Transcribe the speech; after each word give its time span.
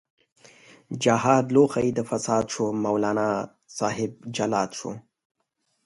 جهاد 1.03 1.45
لوښۍ 1.55 1.87
د 1.93 1.99
فساد 2.09 2.45
شو، 2.53 2.65
مولانا 2.83 3.29
صاحب 3.77 4.11
جلاد 4.35 4.69
شو 4.79 4.91